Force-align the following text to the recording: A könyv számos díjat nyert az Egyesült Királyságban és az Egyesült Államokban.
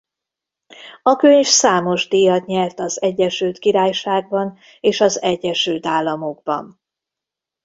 A 1.03 1.15
könyv 1.15 1.45
számos 1.45 2.07
díjat 2.07 2.45
nyert 2.45 2.79
az 2.79 3.01
Egyesült 3.01 3.59
Királyságban 3.59 4.57
és 4.79 5.01
az 5.01 5.21
Egyesült 5.21 5.85
Államokban. 5.85 6.81